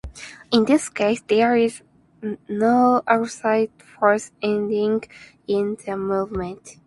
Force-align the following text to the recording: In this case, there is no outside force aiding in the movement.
In 0.51 0.65
this 0.65 0.89
case, 0.89 1.21
there 1.27 1.55
is 1.55 1.83
no 2.49 3.03
outside 3.07 3.69
force 3.83 4.31
aiding 4.41 5.03
in 5.47 5.77
the 5.85 5.95
movement. 5.95 6.77